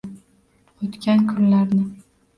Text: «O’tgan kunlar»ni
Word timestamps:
«O’tgan 0.87 1.21
kunlar»ni 1.33 1.83